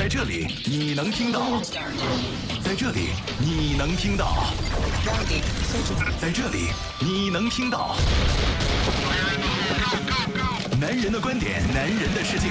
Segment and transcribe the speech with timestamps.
[0.00, 1.60] 在这里你能听到，
[2.64, 4.46] 在这里你能听到，
[6.18, 7.94] 在这里你能听到。
[10.80, 12.48] 男人的观点，男人的世界，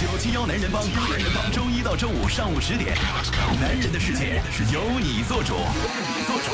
[0.00, 2.96] 九七幺男人帮，男人帮，周一到周五上午十点，
[3.60, 5.56] 男人的世界是由你做主，
[6.16, 6.52] 你做主。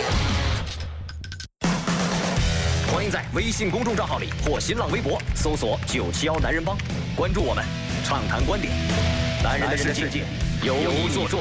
[2.90, 6.78] 欢迎在微信公众账号里或新浪微博搜索“九七幺男人帮”，
[7.14, 7.62] 关注我们，
[8.06, 8.72] 畅谈观点。
[9.42, 10.22] 男人的世界
[10.62, 11.38] 由你做主。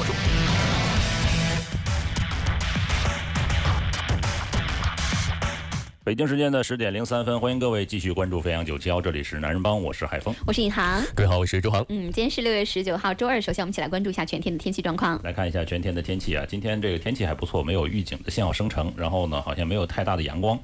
[6.05, 10.33] 北京时间的十点零三分，欢迎各位继续关注飞扬九七幺，这里是男人帮，我是海峰。
[10.47, 11.85] 我是尹航，各位好，我是周航。
[11.89, 13.41] 嗯，今天是六月十九号，周二。
[13.41, 15.21] 首先，我们一起来关注一下全天的天气状况。
[15.21, 20.57] 来看一下全天的天气啊，今天这个天气还不错，没有预警的信号生成，然后呢，好像没有太大的阳光。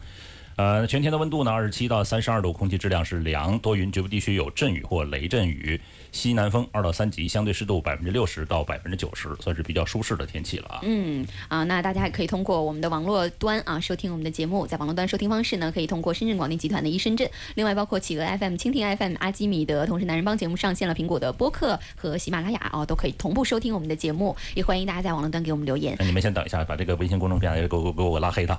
[0.58, 5.80] 呃，全天的温度呢，二十七到三十二度，空气质量是良，多云，局部地区有阵雨或雷阵雨，
[6.14, 10.80] 西南风二到三级，相对湿度百分之六十到百分之九十，算是比较舒适的天气了啊。
[10.84, 25.96] 嗯啊，那大家还可以通过我们的网络端啊收听我们的节目，在网络端收听方式呢，可以通过深圳广电集团的一深圳，另外包括企鹅 FM、蜻蜓 FM、阿基米德，同时男人帮节目上线了苹果的播客和喜马拉雅哦，都可以同步收听我们的节目，也欢迎大家在网络端给我们留言。
[26.00, 28.58] 那你们先等一下，把这个微信公众平台给我给我拉黑他。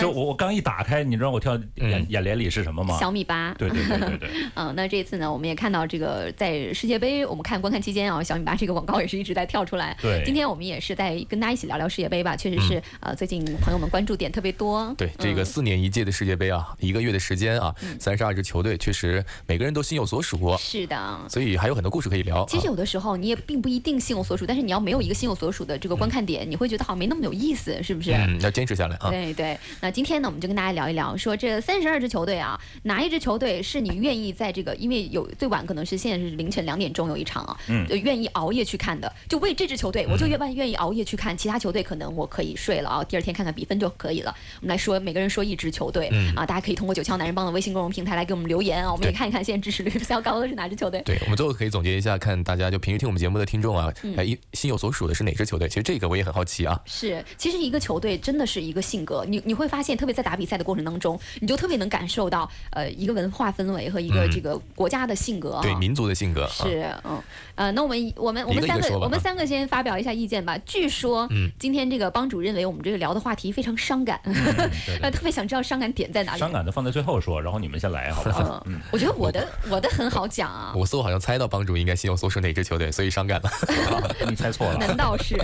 [0.00, 2.98] 就我我刚一打开，你知道我跳眼眼帘里是什么吗？
[2.98, 3.54] 小米八。
[3.54, 4.30] 对对对对对。
[4.54, 9.96] 嗯，那这次呢，我们也看到这个在世界杯我们看观看期间啊，小米八这个广告也是一直在跳出来。
[10.00, 10.22] 对。
[10.24, 14.94] 今天我们也是在跟大家一起聊聊世界杯吧，确实是呃最近朋友们关注点特别多。
[14.96, 20.56] 对，这个四年一届的世界杯啊，一个月的时间啊，三十二支球队，确实每个人都心有所属。
[20.58, 21.20] 是的。
[21.28, 22.44] 所以还有很多故事可以聊。
[22.46, 28.12] 其实有的时候你也并不一定心有所属，但是你要没有一个心有所属的这个观看点，你会觉得好像没那么有意思，是不是？
[28.12, 29.10] 嗯，要坚持下来啊。
[29.10, 29.58] 对对。
[29.80, 44.34] 那今天呢，我们就跟大家聊一聊，说这三十二支球队啊，哪一支球队是你愿意在这个，因为有最晚可能是现在是凌晨两点钟有一场啊，嗯，愿意熬夜去看的，就为这支球队，我就愿愿意熬夜去看，其他球队可能我可以睡了啊，第二天看看比分就可以了。
[44.60, 51.00] 我们来说，每个人说一支球队啊，大家可以通过九霄男人帮的微信公众平台来给我们留言啊，我们也看一看现在支持率比较高的是哪支球队。
[51.04, 55.68] 对，我们最后可以总结一下，看大家就平时听我们节目的听众啊，哎，心有所属的是哪支球队？
[55.68, 56.80] 其实这个我也很好奇啊。
[56.84, 67.22] 是，其实一个球队真的是一个性格，你你会发现，特别在打比赛的过程当中，你就特别能感受到呃一个文化氛围和一个这个国家的性格，对民族的性格是嗯
[67.54, 70.58] 呃，那我们我们我们三个我们三个先发表一下意见吧。
[70.66, 71.28] 据说
[71.60, 74.20] 今天这个帮主认为我们这个聊的话题非常伤感，
[75.00, 76.38] 呃，特别想知道伤感点在哪里。
[76.40, 78.62] 伤感的放在最后说，然后你们先来好不好？
[78.66, 80.72] 嗯，我觉得我的我的很好讲啊。
[80.74, 83.50] 我似乎好像猜到帮主应该心有所属哪支球队，所以伤感了。
[84.28, 84.76] 你猜错了？
[84.76, 85.36] 难道是？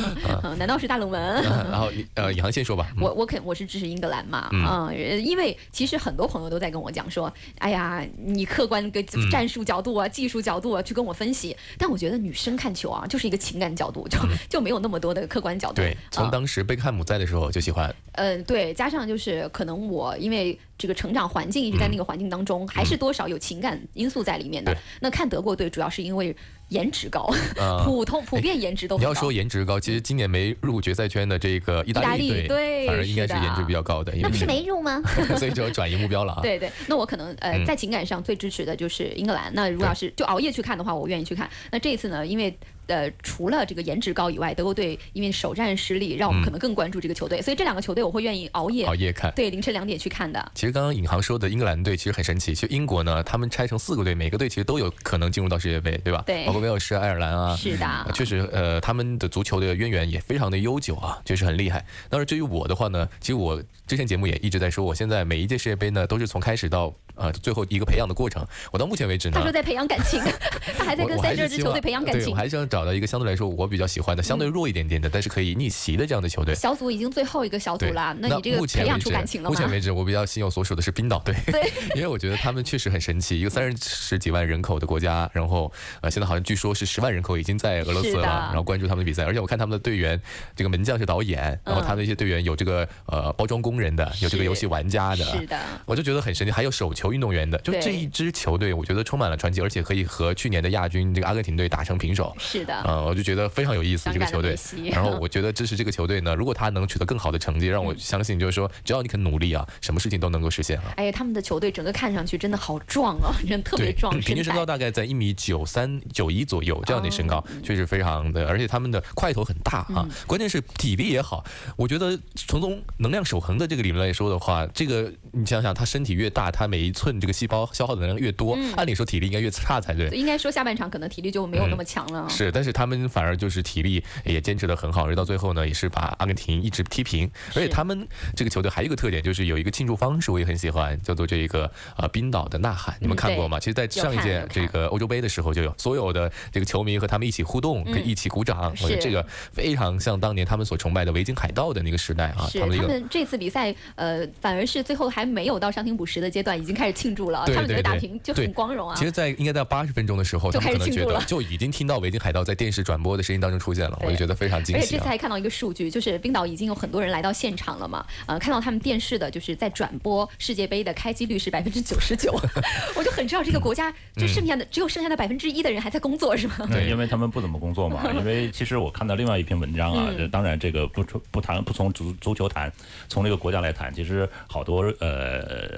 [0.58, 1.42] 难道是大冷门？
[1.70, 2.86] 然后呃，以航先说吧。
[3.00, 14.18] 我我肯我是支持英格兰嘛啊，因为其实很多朋友都在跟我讲说，哎呀，你客观跟战术角度啊、技术角度啊去跟我分析，但我觉得女生看球啊，就是一个情感角度，就
[14.48, 15.76] 就没有那么多的客观角度。
[15.76, 17.94] 对，从当时贝克汉姆在的时候就喜欢。
[18.12, 24.76] 嗯，对，加上就是可能我因为这个成长环境一直在那个环境当中，还是多少有情感因素在里面的。
[25.00, 26.34] 那看德国队主要是因为。
[26.74, 27.32] 颜值高，
[27.86, 28.98] 普通普遍颜值都。
[28.98, 34.12] 你要说颜值高，其实今年没入决赛圈的这个意大利队，反而应该是颜值比较高的。
[34.20, 35.00] 那不是没入吗？
[35.38, 36.42] 所以就要转移目标了啊。
[36.42, 39.50] 对对，那我可能呃在情感上最支持的就是英格兰。
[39.54, 41.48] 那如果要是就熬夜去看的话，我愿意去看。
[41.70, 42.56] 那这一次呢，因为。
[42.86, 50.52] 呃，除了这个颜值高以外，德国队因为首战失利，让我们可能更关注这个球队，所以这两个球队我会愿意熬夜熬夜看，对，凌晨两点去看的。
[50.54, 56.22] 其实刚刚尹航说的英格兰队其实很神奇，其实英国呢，他们拆成四个队，每个队其实都有可能进入到世界杯，对吧？
[56.26, 61.84] 对，包括威尔士、爱尔兰啊，是的，确实，呃，他们的足球的渊源也非常的悠久啊，确实很厉害。
[62.08, 66.94] 但是至于我的话呢，其实我之前节目也一直在说，我现在每一届世界杯呢，都是从开始到。
[67.16, 70.20] 呃，最后一个培养的过程，我到目前为止呢，他说在培养感情，
[70.78, 72.30] 他还在跟三十二支球队培养感情。
[72.30, 76.54] 我还是想找到一个相对来说我比较喜欢的，相对弱一点点的，但是可以逆袭的这样的球队。
[76.54, 79.54] 小组已经最后一个小组了，那你这个培养出感情了吗？
[79.54, 85.70] 目前为止，我比较心有所属的是冰岛队，对， 因为我觉得他们确实很神奇，一个三十几万人口的国家，然后
[86.00, 90.20] 呃，现在好像据说是十万人口已经在俄罗斯了，然后关注他们的比赛，而且我看他们的队员，
[90.56, 97.72] 这个门将是导演，然后他的一些队员有这个呃包装工人的，有这个游戏玩家的，是的，我就觉得很神奇，还有手球运动员的，就。
[97.84, 102.34] 这一支球队，我觉得充满了传奇，而且可以和去年的亚军这个阿根廷队打成平手。
[102.38, 104.56] 是的，嗯，我就觉得非常有意思这个球队。
[104.90, 110.94] 然后我觉得支持这个球队呢，如果他能取得更好的成绩，让我相信就是说，只要你肯努力啊，什么事情都能够实现啊。
[110.96, 121.44] 哎呀，他们的球队整个看上去真的好壮啊，人特别壮， 平均身高大概在一米九三九一左右这样的身高，确实非常的，而且他们的块头很大啊，关键是体力也好。
[121.76, 130.08] 我觉得从从能量守恒的这个理论来说的话，这个你想想，他身体越大，他每一寸这个细胞消耗的能量越多，按理说体力应该越差才对。
[130.10, 132.28] 应该说下半场可能体力就没有那么强了。
[132.28, 137.30] 是，但是他们反而就是体力也坚持的很好，而到最后呢，也是把阿根廷一直踢平。
[137.54, 142.96] 而且他们这个球队还有一个特点，就是有一个庆祝方式，我也很喜欢，叫做这个呃冰岛的呐喊。
[143.00, 143.58] 你们看过吗？
[143.58, 148.72] 其实，在上一届这个欧洲杯的时候就有，所有的这个球迷和他们一起互动，可以一起鼓掌。
[148.82, 152.48] 我觉得这个非常像当年他们所崇拜的维京海盗的那个时代啊。
[152.54, 157.44] 他们这次比赛呃，反而是最后还没有到伤停补时的阶段，已经开始庆祝了。
[157.46, 158.94] 他们觉得打平就很光荣啊。
[158.96, 163.98] 其实，在应该在八十分钟的时候，就开始庆祝了，就已经听到维京海盗在电视转播的声音当中出现了。
[164.02, 164.82] 我就觉得非常惊喜。
[164.82, 168.04] 而且这次还看到一个数据，就是冰岛已经有很多人来到现场了嘛。
[168.26, 172.32] 呃，看到他们电视的，就是在转播世界杯的开机率是百分之九十九，
[172.96, 176.54] 我就很知道这个国家就剩下的只有剩下的百分之一的人还在工作，是吗？
[176.70, 178.02] 对，因为他们不怎么工作嘛。
[178.14, 182.72] 因为其实我看到另外一篇文章啊，当然这个不不谈不从足足球谈，
[183.08, 185.13] 从这个国家来谈，其实好多呃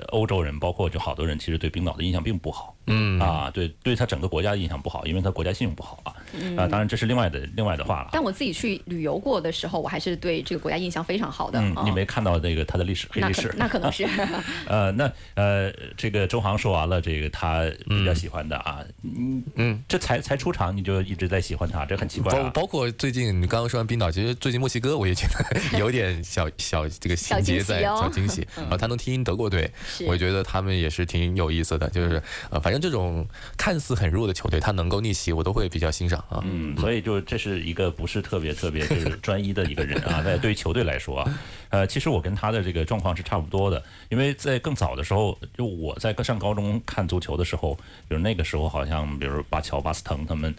[0.08, 2.74] 欧洲人，包括就好多人，其实对冰岛的印象并不好。
[2.88, 6.14] 嗯啊，对，对他整个国家的印象不好，因为他国家信用不好啊。
[6.56, 8.10] 啊，当然这是另外的另外的话了。
[8.12, 11.60] 但我自己去旅游过的时候，我还是对这个国家印象非常好的。
[11.60, 13.52] 嗯，你没看到那个他的历史黑历史？
[13.56, 14.06] 那可 能是。
[14.68, 22.32] 呃，那呃，这个周航说完了，这个他比较喜欢的啊，嗯嗯，这才才出场你就一直在喜欢他，这很奇怪。
[22.32, 28.46] 包包括最近你刚刚说完冰岛，其实最近墨西哥我也觉得 有点小小这个细节在小惊喜。
[28.56, 29.68] 然后他能踢赢德国队，
[30.06, 31.90] 我觉得他们也是挺有意思的。
[31.90, 33.26] 就是呃，反正这种
[33.56, 36.40] 看似很弱的球队，他能够逆袭，我都会比较欣赏啊。
[36.44, 40.22] 嗯，所以就这是一个不是特别特别就是专一的一个人啊。
[40.24, 41.38] 那 对于球队来说啊，
[41.70, 47.74] 呃，其实我跟他的这个状况是差不多的，因为在更早的时候，就我在上高中看足球的时候，
[48.08, 50.54] 比如那个时候好像，比如巴乔、巴斯滕他们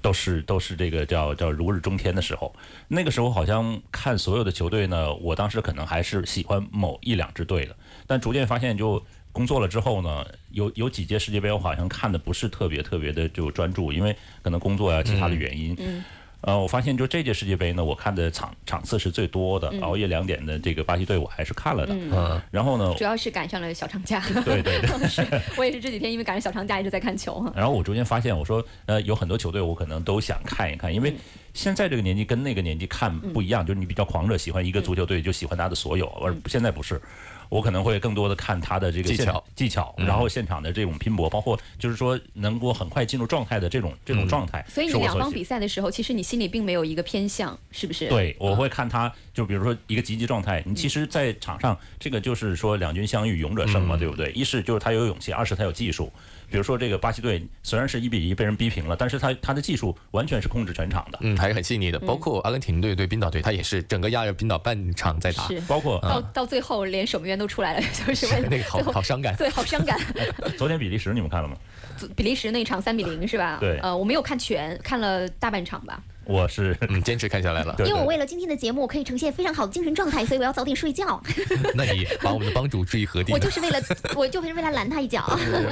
[0.00, 2.54] 都是都是这个叫叫如日中天的时候。
[2.88, 7.76] 那个时候好像看所有的球队呢，我当时可能还是喜欢某一两支队的，
[8.08, 9.00] 但逐渐发现就。
[9.30, 15.76] 工作了之后呢，有有几届世界杯我好像看的不是特别特别的就专注，因为可能工作呀其他的原因。
[15.78, 16.02] 嗯。
[16.40, 21.94] 呃，我发现就这届世界杯呢，我看的场场次是最多的，熬夜两点的这个巴西队我还是看了的。
[21.94, 22.40] 嗯。
[22.50, 22.92] 然后呢？
[22.96, 24.20] 主要是赶上了小长假。
[24.44, 24.90] 对对对。
[25.56, 27.46] 我也是这几天因为赶上小长假一直在看球。
[27.54, 31.14] 然后我逐渐发现，我说呃有很多球队我可能都想看一看，因为
[31.54, 37.00] 现在这个年纪跟那个年纪看不一样，就是你比较狂热，喜欢一个足球队就喜欢他的所有，而现在不是。
[37.48, 44.64] 我可能会更多的看他的这个技巧，技巧，然后现场的这种拼搏，包括就是说能够很快进入状态的这种这种状态。
[44.68, 48.08] 所以你两方比赛的时候，其实你心里并没有一个偏向，是不是？
[48.08, 50.60] 对，我会看他，就比如说一个积极状态。
[50.66, 54.32] 你其实，在场上这个就是说两军相遇，勇者胜嘛，对不对？
[54.32, 56.12] 一是就是他有勇气，二是他有技术。
[56.50, 62.00] 比如说这个巴西队虽然是一比一被人逼平了，但是他他的技术完全是控制全场的，嗯，还是很细腻的。
[62.00, 65.60] 包括阿根廷队对冰岛队，他也是整个压着冰岛半场在打，是。
[65.68, 69.96] 包括到到最后连守门员都出来了，就是为了那个好好伤感，对，好伤感。
[70.58, 71.56] 昨天比利时你们看了吗？
[72.16, 73.58] 比利时那场三比零是吧？
[73.60, 73.78] 对。
[73.84, 76.02] 呃，我没有看全，看了大半场吧。
[76.28, 81.18] 我是嗯坚持看下来了，因为我为了今天的节目可以呈现非常好的精神状态，所以我要早点睡觉。
[81.74, 83.32] 那你把我们的帮主置于何地？
[83.32, 83.80] 我就是为了，
[84.14, 85.24] 我就是为了拦他一脚。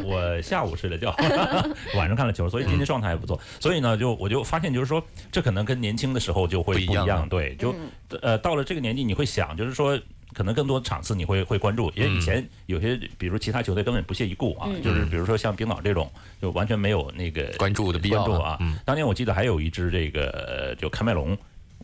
[0.03, 1.15] 我下午睡了觉，
[1.95, 3.39] 晚上看了球，所以今天状态还不错。
[3.61, 7.29] 所以呢，就我就发现，就是说，这可能跟年轻的时候就会不一样。
[7.29, 7.75] 对，就
[8.23, 10.01] 呃，到了这个年纪，你会想，就是说。
[10.37, 16.13] 可能更多场次你会会关注，因为以前有些比如其他球队根本不屑一顾啊，就是比如说像冰岛这种，
[16.43, 18.59] 就完全没有那个关注的必要啊。
[18.85, 21.37] 当年我记得还有一支这个就喀麦隆。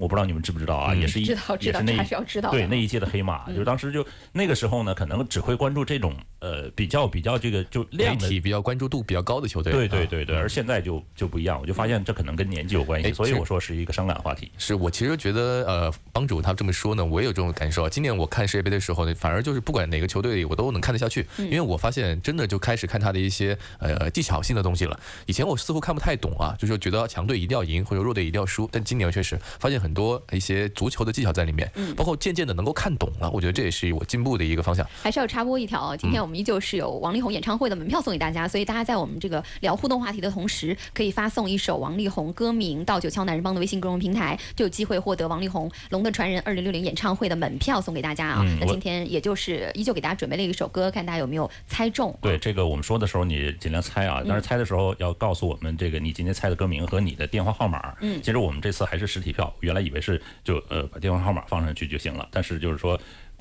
[0.03, 9.73] 我不知道你们知不知道啊，也是一知道知道还是要知道对那一届的黑马，就是当时就那个时候呢，可能只会关注这种呃比较比较这个就量体比较关注度比较高的球队。
[9.73, 14.51] 对对对对，而现在就就不一样，我就发现这可能跟年纪有关系，所以我说是一个伤感话题。
[14.59, 17.89] 是我其实觉得呃，帮主他这么说呢，我也有这种感受。
[17.89, 24.99] 今年我看世界杯的时候呢，反而就是不管哪个球队我都能看得下去，因为我发现真的就开始看他的一些呃技巧性的东西了。
[25.27, 30.63] 以前我似乎看不太懂啊，就是觉得强队一定要赢或者弱队一定要输，但今年我确实发现很多一些。
[30.71, 34.87] 足球的技巧在里面，嗯，包括渐渐的能够看懂了，我觉得这也是我进步的一个方向。
[35.03, 48.45] 还是要插播一条，今天我们依旧是有王力宏演唱会的门票送给大家，所以大家在我们这个聊互动话题的同时，可以发送一首王力宏歌名到九敲男人帮的微信公众平台，就有机会获得王力宏《龙的传人》二零六零演唱会的门票送给大家啊。
[48.61, 52.17] 那今天也就是依旧给大家准备了一首歌，看大家有没有猜中。
[52.23, 57.95] 对这个我们说的时候，你尽量猜啊，但是猜的时候要告诉我们这个你今天猜的歌名和你的电话号码。
[58.01, 61.43] 嗯，其实我们这次还是实体票，原来以为是就呃把电话号码。
[61.49, 62.99] 放上去就行了，但是就是说，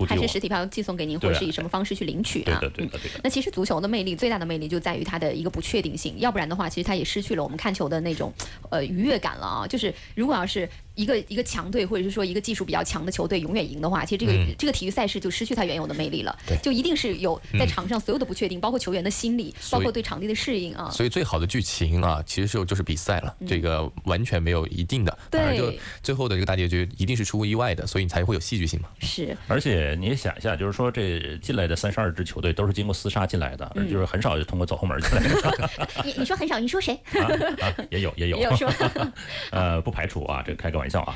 [0.07, 2.57] 还是实体票寄送给您，或者是以什么方式去领取啊？
[2.59, 3.21] 对的，对的，对的。
[3.23, 8.33] 那其实足球的魅力最大的魅力就在于它的一个不确定性，要不然的话，其实它也失去了我们看球的那种
[8.69, 9.67] 呃愉悦感了啊。
[9.67, 10.67] 就是如果要是。
[11.01, 16.37] 一个一个强队或者是说一个技术比较强的球队永远赢的话，其实这个、这个体育赛事就失去它原有的魅力了。
[16.47, 16.57] 对。
[16.61, 20.89] 就一定是有在场上所有的不确定，包括球员的心理，包括对场地的适应啊。
[20.91, 28.89] 所以最好的剧情啊，其实就就是比赛了，这个完全没有一定的，反而就对最后的这个大结局一定是出乎意外的，所以你才会有戏剧性嘛。
[28.99, 33.91] 是，而且你也想一下，就是说这进来的三十二支球队都是经过厮杀进来的，嗯。
[33.91, 35.69] 就是很少就通过走后门进来的。
[36.05, 36.93] 你你说很少，你说谁？
[37.13, 37.27] 啊
[37.59, 38.71] 啊，也有也有，也有说
[39.51, 41.15] 呃，不排除啊，这个开个玩笑啊。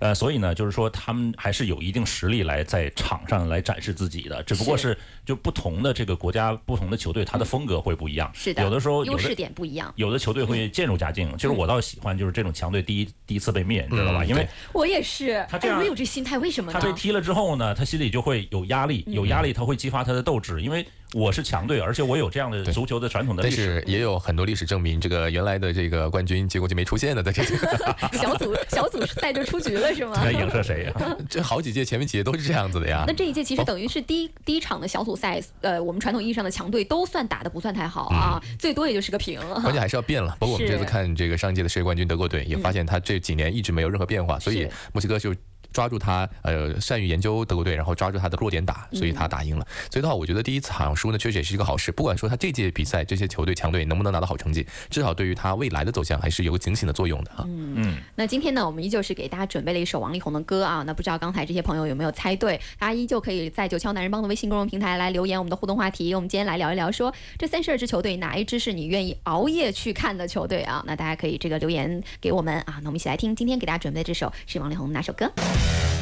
[0.00, 8.30] 呃，所以呢，就是说他们还是有一定实力来在场上来展示自己的，只不过是就不同的这个国家、不同的球队，他的风格会不一样。
[8.34, 9.90] 是的，有的时候有优势的点不一样。
[9.94, 11.34] 有的球队会渐入佳境。
[11.36, 14.24] 就是我倒喜欢就是这种强队第一第一次被灭，你知道吧？
[14.24, 16.72] 嗯因为我也是，哎，他这样我有这心态，为什么？
[16.72, 20.84] 他被踢了之后呢，他心里就会有压力，有压力他会激发他的斗志，因为
[21.14, 23.56] 我是强队，而且我有这样的足球的传统的历但。
[23.56, 27.86] 是也有很多历史证明，这个原来的这个冠军结果就没出现的，在这个
[28.18, 30.20] 小组小组赛就出局了是吗？
[30.24, 30.92] 在影射谁呀？
[31.30, 33.14] 这好几届前面几届都是这样子的呀那。
[33.14, 39.40] 这一届其实等于是第一第一场的小组赛，呃，我们传统意义上的强队都算打的不算太好啊，最多也就是个平。
[39.62, 45.32] 关键还是要变了，包括我们这次看这个上一届的世界冠军德国队，也发现他这几年一直没有任何变化，所以墨西哥就
[45.74, 49.66] 抓住他，呃，善于研究德国队，然后抓住他的弱点打，所以他打赢了。
[49.90, 51.92] 所以的话，我觉得第一场输呢，确实也是一个好事。
[51.92, 57.44] 不管说他这届比赛这些球队强队能不能拿到好成绩，至少对于他未来的走向还是有个警醒的作用的啊。
[57.48, 60.84] 嗯，那今天呢，我们依旧是给大家准备了一首王力宏的歌啊。
[60.86, 62.56] 那不知道刚才这些朋友有没有猜对？
[62.78, 66.14] 大家依旧可以在九霄男人帮的微信公众平台来留言我们的互动话题。
[66.14, 70.84] 我们今天来聊一聊说，这三十二支球队哪一支是你愿意熬夜去看的球队啊？
[70.86, 72.78] 那大家可以这个留言给我们啊。
[72.82, 75.30] 那我们一起来听今天给大家准备的这首是王力宏的哪首歌？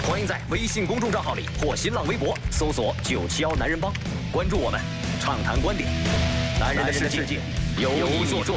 [0.09, 3.93] 欢迎在微信公众账号里或新浪微博搜索“九七幺男人帮”，
[4.33, 4.81] 关注我们，
[5.21, 5.89] 畅谈观点。
[6.59, 7.41] 男人的世界
[7.79, 8.55] 由你做主。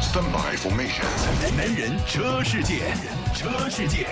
[0.00, 1.04] Stand by formation。
[1.56, 2.94] 男人车世界，
[3.34, 4.06] 车世界。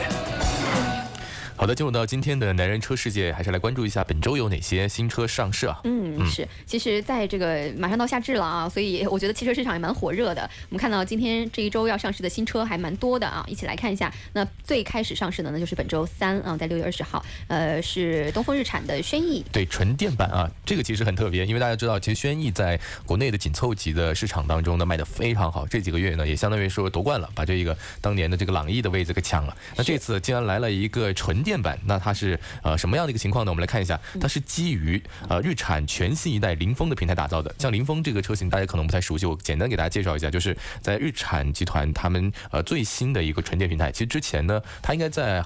[1.57, 5.81] 好的，进入到今天的男人车世界，还是来关注一下本周有哪些新车上市啊？
[5.85, 10.43] 嗯，是，其实在这个马上到夏至了啊，所以我觉得汽车市场也蛮火热的。
[10.69, 14.13] 我们看到今天这一周要上市的新车还蛮多的啊，一起来看一下。
[14.33, 19.45] 那最开始上市的呢，就是本周三啊，在六月二十号，呃，是东风日产的轩逸。
[19.53, 29.57] 对纯电版啊，这个其实很特别，因为大家知道，其实轩逸在国内的紧凑级的市场当中呢卖的非常好，这几个月呢也相当于说夺冠了，把这个当年的这个朗逸的位置给抢了。
[29.77, 33.53] 那这次竟然来了一个纯电版，那它是呃什么样的一个情况呢？
[33.53, 37.55] 我们来看一下，它是基于呃日产全新一代凌风的平台打造的。
[37.59, 43.93] 像凌风这个车型，大家可能不太熟悉，我简单给大家介绍一下，就是在日产集团他们呃最新的一个纯电平台。
[43.93, 45.45] 其实之前呢，它应该在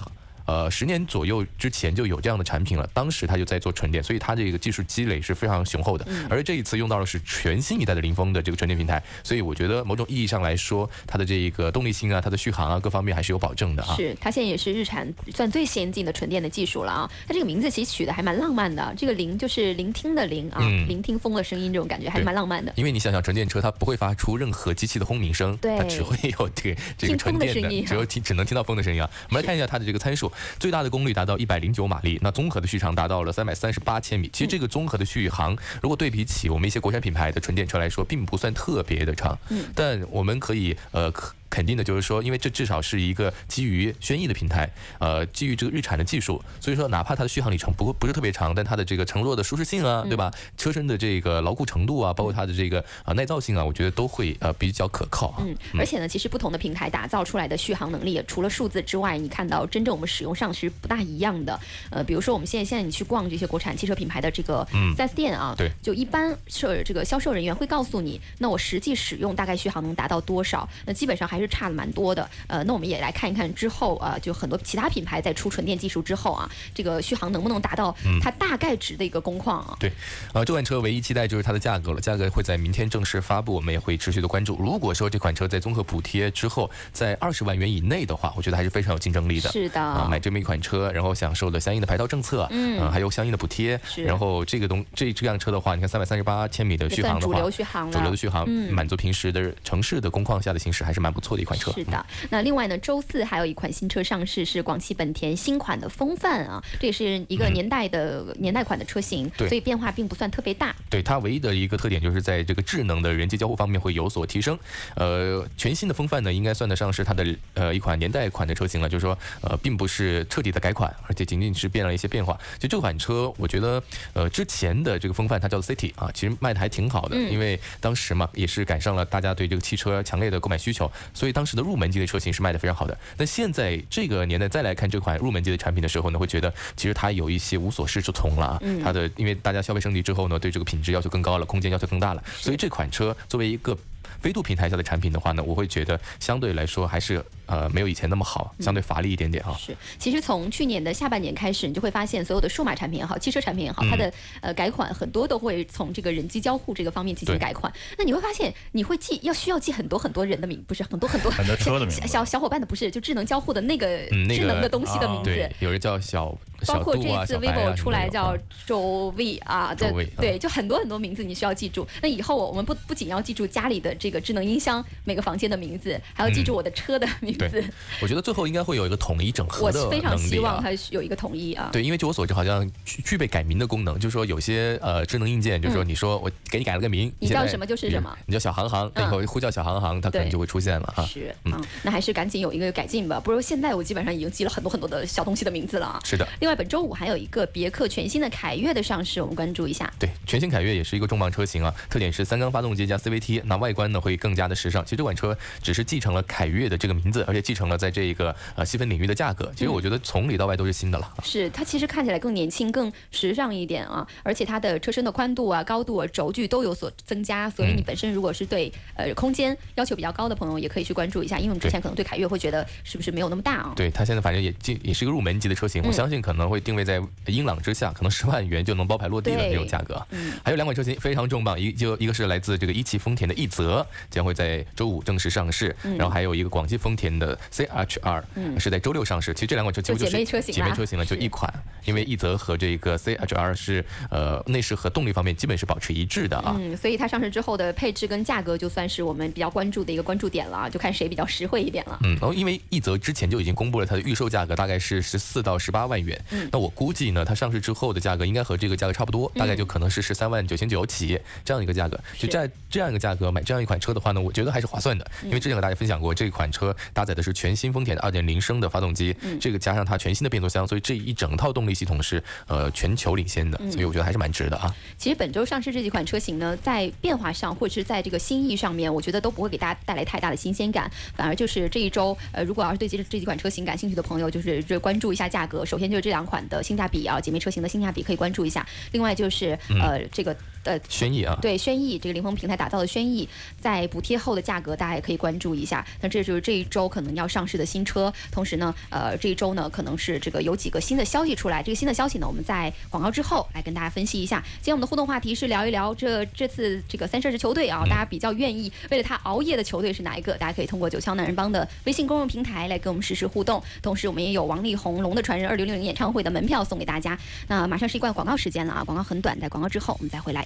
[0.49, 6.03] 呃，十年左右之前就有这样的产品了，当时它就在做纯电，所以它这个技术积累是非常雄厚的。
[6.27, 13.95] 而这一次用到的是全新一代的凌风的这个纯电平台，所以我觉得某种意义上来说，它的这个动力性啊、它的续航啊各方面还是有保证的啊。
[13.95, 17.11] 是，它现在也是日产算最先进的纯电的技术了啊。
[17.27, 22.73] 它这个名字其实取的还蛮浪漫的，这个聆就是聆听的聆啊，嗯聆听风的声音，这种感觉还是蛮浪漫的。
[22.75, 29.07] 因为你想想，纯电车它不会发出任何机器的轰鸣声，对它只会有这个这个听纯电的，风的声音只有听只能听到风的声音啊。
[29.29, 34.29] 我们来看一下它的这个参数，最大的功率达到一百零九马力，那综合的续航达到了三百三十八千米。
[34.31, 41.33] 其实这个综合的续航，如果对比起我们一些国产品牌的纯电车来说，并不算特别的长，嗯但我们可以呃可。
[41.49, 50.31] 肯定的就是说，因为这至少是一个基于轩逸的平台，呃，基于这个日产的技术，所以说哪怕它的续航里程不不是特别长，但它的这个乘坐的舒适性啊，对吧？
[50.57, 55.37] 车身的这个牢固程度啊，包括它的这个啊耐造性啊，我觉得都会呃比较可靠啊。
[55.39, 61.59] 嗯，而且呢，其实不同的平台打造出来的续航能力，除了数字之外，你看到真正我们使用上是不大一样的。
[61.89, 70.67] 呃，比如说我们现在现在你去逛这些国产汽车品牌的这个嗯 4S 店啊，对就一般是这个销售人员会告诉你，那我实际使用大概续航能达到多少？
[70.85, 72.29] 那基本上还是差的蛮多的。
[72.47, 79.77] 呃，那我们也来看一看之后啊、呃，就很多其他品牌在出纯电技术之后啊，这个续航能不能达到它大概值的一个工况啊？
[79.79, 79.91] 对，
[80.33, 84.57] 呃，这款车唯一期待就是它的价格了，价格会在明天正式发布，我们也会持续的关注。
[84.57, 89.51] 如果说这款车在综合补贴之后，在二十万元以内的话，我觉得还是非常有竞争力的。
[89.51, 97.91] 是的啊、买这么一款车，然后享受了相应的牌照政策，嗯呃还有相应的补贴，然后这个东这这辆车的话，你看三百三十八千米的续航的话，流续航。
[97.91, 101.71] 主流的续航，嗯满足平时的城市的工况下的行驶，还是蛮不错的一款车。
[101.73, 110.75] 是的，那另外呢，周四还有一款新车上市，是广汽本田新款的风范啊，这也是一个年代的、年代款的车型，对所以变化并不算特别大。
[110.89, 114.57] 对它唯一的一个特点就是在这个智能的人机交互方面会有所提升。
[114.95, 122.39] 呃，全新的风范呢，应该算得上是它的呃一款年代款的车型了，就是说呃并不是彻底的改款，而且仅仅是变了一些变化。
[122.57, 123.81] 就这款车，我觉得
[124.13, 132.97] 呃之前的这个风范它叫做 City 啊，其实卖的还挺好的，因为当时嘛也是赶上了大家对这个汽车强烈的购买需求，所以当时的入门级的车型是卖的非常好的。
[133.17, 138.57] 那现在这个年代再来看这款入门级的产品的时候呢，会觉得其实它有一些无所适从了。
[138.81, 143.77] 它的因为大家消费升级之后呢，对这个品质要求更高了，空间要求更大了，所以这款车作为一个
[144.21, 147.23] 飞度平台下的产品的话呢，我会觉得相对来说还是。
[147.49, 149.57] 呃，没有以前那么好，相对乏力一点点哈。
[149.57, 157.73] 是，其实从去年的下半年开始，你就会发现所有的数码产品也好，汽车产品也好，它的呃改款很多都会从这个人机交互这个方面进行改款。
[157.97, 163.87] 那你会发现，你会记要需要记很多很多人的名，不是很多很多 很多车的名，小小伙伴的不是，就智能交互的那个
[164.27, 165.49] 智能的东西的名字。
[165.57, 171.87] 有人叫小，包括这一次 vivo 出来叫周 V 啊，对对，就很多很多名字你需要记住。
[171.99, 177.63] 那以后我们不不仅要记住家里的这个智能音箱每个房间的名字，还要记住我的车的名字。
[178.01, 178.19] 我觉得。
[178.29, 181.69] 最后应该会有一个统一整合的非常希望它有一个统一啊！
[181.71, 191.03] 对，因为据我所知，好像具备改名的功能，就是说有些呃智能硬件，就是说你说我给你改了个名，你叫什么就是什么，你叫小航航，以后呼叫小航航，它可能就会出现了哈。
[191.05, 195.99] 是，嗯，那还是赶紧有一个改进吧，不如现在我基本上已经记了很多很多的小东西的名字了啊。
[196.03, 196.27] 是的。
[196.41, 199.91] 另外，本周五还有一个别克全新的凯越的上市，我们关注一下。
[199.97, 204.83] 对，全新凯越也是一个重磅车型啊，特点是三缸发动机加 CVT，那外观呢会更加的时尚。
[204.83, 208.89] 其实这款车只是继承了凯越的这个名字，而且继承了在这一个呃细分。
[208.89, 211.13] 领域的价格，其实我觉得从里到外都是新的了。
[211.21, 221.37] 是它其实看起来更年轻、更时尚一点啊，而且它的车身的宽度啊、高度啊、轴距都有所增加，所以你本身如果是对呃空间要求比较高的朋友，也可以去关注一下。
[221.37, 223.73] 因为我们之前可能对凯越会觉得是不是没有那么大啊？
[223.75, 230.03] 对它现在反正也进也是一个入门级的车型，我相信可能会定位在英朗之下，可能十万元就能包牌落地的这种价格。
[230.09, 238.23] 嗯，还有两款车型非常重磅，一就一个是来自这个一汽丰田的奕泽，将会在周五正式上市，然后还有一个广汽丰田的 CHR，
[238.57, 238.79] 是在。
[238.79, 241.53] 周六上市，其实这两款车几乎就是姐妹车型姐妹车型了，就一款。
[241.85, 246.55] 因为奕泽和这个 CHR 是呃内饰和动力方面基本是保持一致的啊。
[246.57, 251.99] 嗯，所以它上市之后的配置跟价格就算是我们比较关注的一个关注点了啊，就看谁比较实惠一点了。
[252.03, 256.19] 嗯，然后因为奕泽之前就已经公布了它的预售价格，大概是十四到十八万元。
[256.31, 261.99] 嗯，那我估计呢，它上市之后的价格应该和这个价格差不多，大概就可能是十三万九千九起这样一个价格。
[262.17, 265.09] 就在这样一个价格买这样一款车的话呢，我觉得还是划算的。
[265.23, 269.15] 因为之前和大家分享过，这款车搭载的是全新丰田的二点零升的发动机。
[269.21, 269.39] 嗯。
[269.39, 274.73] 这个加上它全新的变速箱，所以这一整套动力系统是呃全球领先的，所以我觉得还是蛮值的啊。
[274.97, 285.65] 其实本周上市这几款车型呢，在变化上或者是在这个新意上面，我觉得都不会给大家带来太大的新鲜感，反而就是这一周，呃，如果要是对这这几款车型感兴趣的朋友，就是就关注一下价格。
[285.65, 288.67] 首先就是这两款的性价比啊，姐妹车型的性价比可以关注一下。
[288.91, 290.35] 另外就是呃这个。
[290.65, 293.27] 呃，轩逸啊，对，轩逸这个凌峰平台打造的轩逸，
[293.59, 295.85] 在补贴后的价格，大家也可以关注一下。
[296.01, 298.13] 那这就是这一周可能要上市的新车。
[298.31, 301.63] 同时呢，呃，这一周呢，可能是这个有几个新的消息出来。
[301.63, 304.43] 这个新的消息呢，我们在广告之后来跟大家分析一下。
[304.57, 310.33] 今天我们的互动话题是聊一聊这这次这个三十二支球队啊，大家比较愿意为了他熬夜的球队是哪一个？
[310.33, 313.63] 大家可以通过九霄男人帮的微信公众平台来跟我们实时互动。
[313.81, 317.17] 同时，我们也有王力宏《龙的传人》二零六零演唱会的门票送给大家。
[317.47, 320.45] 那马上是一段广告时间了啊，广告很短，在广告之后我们再回来，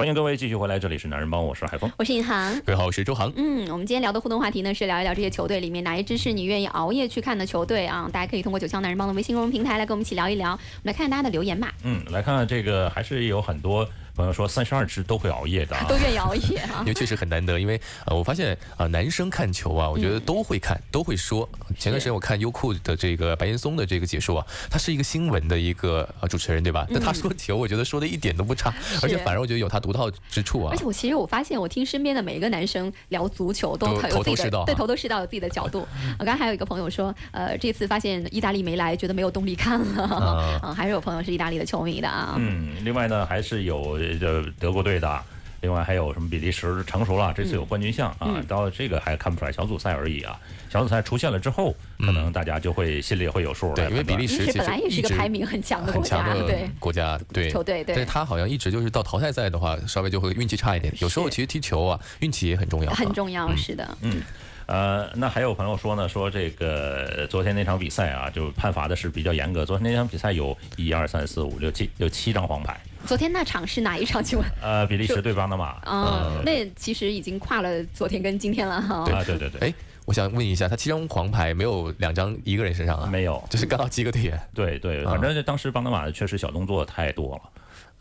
[0.00, 3.30] 欢迎各位继续回来，这里是男人帮，我是海峰，我是尹航，各位好，我是周航。
[3.36, 8.08] 嗯，我们今天聊的互动话题呢是聊一聊这些球队里面哪一支是你愿意熬夜去看的球队啊？
[8.10, 11.74] 大家可以通过九霄男人帮的微信公众平台来跟我们一起聊一聊，我们来看看大家的留言吧。
[11.84, 13.86] 嗯，来看看这个还是有很多。
[14.14, 17.58] 朋友说三十二支都会熬夜的， 都愿意熬夜啊， 因为确实很难得。
[17.58, 21.48] 因为呃，我发现啊，男生看球啊，我觉得都会看，都会说。
[21.78, 26.86] 前段时间我看优酷的这个白岩松的这个解说啊，他是一个新闻的一个呃主持人，对吧？
[26.90, 30.70] 那他说球，我觉得说的一点都不差， 而且反而我觉得有他独到之处啊。
[30.72, 35.86] 而且我其实我发现，我听身边的每一个男生聊足球都很有自己的，对头头是道，有自己的角度。
[36.18, 40.60] 我刚刚还有一个朋友说，呃，这次发现意大利没来，觉得没有动力看了。
[40.64, 42.34] 嗯，还是有朋友是意大利的球迷的啊。
[42.38, 45.00] 嗯，另外呢，还是有呃德国队。
[45.00, 45.22] 的，
[45.62, 50.38] 另外还有什么比利时成熟了，这次有冠军相啊，到这个还看不出来小组赛而已啊。
[50.70, 53.74] 小组赛出现了之后，可能大家就会心里会有数。
[53.74, 57.94] 对，因为比利时其实本来也是一个排名很强的国家，对国家对球队，对。
[57.94, 60.92] 但是他好像一直就是到淘汰赛的话，稍微就会运气差一点。
[61.00, 62.92] 有时候其实踢球啊，运气也很重要。
[62.92, 63.96] 很重要，是的。
[64.02, 64.22] 嗯，
[64.66, 69.66] 呃，那还有朋友说呢，说这个昨天那场比赛啊，就判罚的是比较严格。
[69.66, 72.80] 昨天那场比赛有一二三四五六七，有七张黄牌。
[73.06, 74.22] 昨天那场是哪一场？
[74.22, 74.46] 请问？
[74.62, 75.76] 呃，比利时对巴拿马。
[75.86, 78.96] 嗯，那其实已经跨了昨天跟今天了哈。
[79.10, 79.68] 啊，对对对。
[79.68, 83.06] 哎，我想问一下，他七张黄牌没有两张一个人身上啊？
[83.10, 84.40] 没有，就是刚好七个队员。
[84.54, 87.42] 对对，反正当时邦德马确实小动作太多了。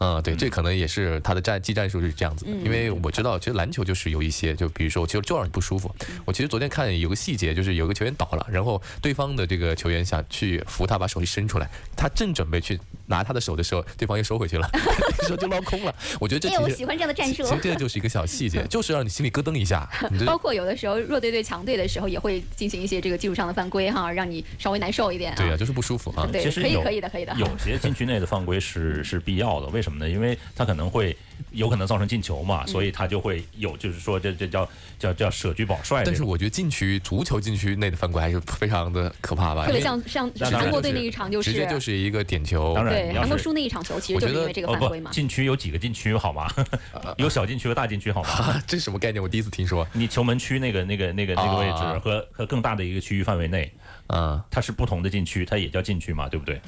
[0.02, 5.94] 嗯，对，这可能也是他的战技战术是这样子的，因为我知道，其实篮球就是有一些，就比如说，其实就让你不舒服。
[6.24, 14.66] 我其实昨天看有个细节，就是有个球员倒了，然后对方的这个球员想去扶他，把手一伸出来，他正准备去拿他的手的时候，对方又收回去了，
[15.28, 15.94] 手就捞空了。
[16.20, 17.44] 我觉得这哎，我喜欢这样的战术。
[17.44, 19.86] 其实这个就是一个小细节， 就是让你心里咯噔一下。
[20.26, 25.36] 包括有的时候弱队对强队的时候，也会进行一些这个技术上的犯规哈，让你稍微难受一点。
[25.36, 26.26] 对啊，就是不舒服啊。
[26.32, 27.36] 对，可以可以的，可以的。
[27.38, 30.10] 有些禁区内的犯规是是必要的，为什么呢？
[30.10, 30.70] 因为他。
[30.70, 31.18] 可能会
[31.52, 36.04] 有可能造成进球嘛，所以他就会有，就是说这这叫叫叫舍居保帅。
[36.06, 39.66] 但是我觉得禁区足球禁区内的犯规还是非常的可怕吧？
[39.66, 42.74] 特别像像韩国队那一场就是直接就是一个点球。
[42.76, 45.12] 当然，对韩国输那一场球其实就是因为这个犯规嘛。
[45.12, 46.48] 禁区有几个禁区好吗？
[47.18, 48.62] 有小禁区和大禁区好吗？
[48.68, 49.22] 这是什么概念？
[49.22, 49.88] 我第一次听说。
[49.94, 53.72] 你球门区那个那个那个那个位置和和更大的一个区域范围内，
[54.08, 56.62] 啊，它是不同的禁区，它也叫禁区嘛，对不对？